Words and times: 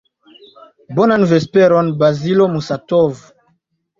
Bonan 0.99 1.25
vesperon, 1.33 1.91
Bazilo 2.01 2.47
Musatov. 2.53 3.21